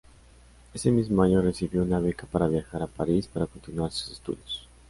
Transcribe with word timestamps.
Ese 0.73 0.89
mismo 0.89 1.21
año 1.21 1.43
recibió 1.43 1.83
una 1.83 1.99
beca 1.99 2.25
para 2.25 2.47
viajar 2.47 2.81
a 2.81 2.87
París 2.87 3.27
para 3.27 3.45
continuar 3.45 3.91
sus 3.91 4.13
estudios. 4.13 4.67